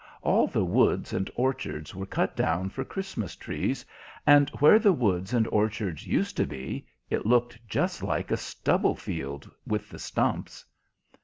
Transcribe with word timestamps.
All 0.23 0.47
the 0.47 0.65
woods 0.65 1.13
and 1.13 1.29
orchards 1.35 1.93
were 1.93 2.07
cut 2.07 2.35
down 2.35 2.69
for 2.71 2.83
Christmas 2.83 3.35
trees, 3.35 3.85
and 4.25 4.49
where 4.57 4.79
the 4.79 4.91
woods 4.91 5.31
and 5.31 5.47
orchards 5.49 6.07
used 6.07 6.35
to 6.37 6.47
be 6.47 6.87
it 7.11 7.27
looked 7.27 7.59
just 7.67 8.01
like 8.01 8.31
a 8.31 8.35
stubble 8.37 8.95
field, 8.95 9.47
with 9.67 9.91
the 9.91 9.99
stumps. 9.99 10.65